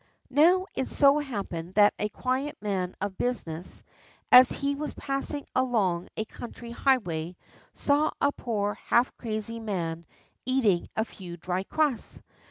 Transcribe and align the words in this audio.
Now 0.31 0.65
it 0.73 0.87
so 0.87 1.19
happened 1.19 1.75
that 1.75 1.93
a 1.99 2.09
quiet 2.09 2.57
man 2.59 2.95
of 3.01 3.19
business, 3.19 3.83
as 4.31 4.51
he 4.51 4.73
was 4.73 4.95
passing 4.95 5.45
along 5.55 6.07
a 6.17 6.25
country 6.25 6.71
highway, 6.71 7.35
saw 7.75 8.09
a 8.19 8.31
poor 8.31 8.69
old 8.69 8.77
half 8.77 9.15
crazy 9.15 9.59
man 9.59 10.07
eating 10.43 10.89
a 10.95 11.05
few 11.05 11.37
dry 11.37 11.61
crusts. 11.61 12.19